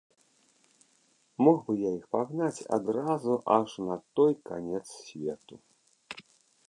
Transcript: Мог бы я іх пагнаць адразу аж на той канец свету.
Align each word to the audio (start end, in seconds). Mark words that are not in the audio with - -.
Мог 1.47 1.57
бы 1.67 1.73
я 1.87 1.91
іх 1.97 2.05
пагнаць 2.15 2.65
адразу 2.79 3.33
аж 3.59 3.69
на 3.91 3.95
той 4.17 4.33
канец 4.51 4.85
свету. 5.05 5.55